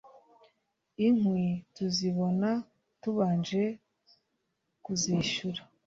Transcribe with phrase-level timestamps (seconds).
[1.07, 1.45] inkwi
[1.75, 2.49] tuzibona
[3.01, 3.63] tubanje
[4.83, 5.61] kuzishyura.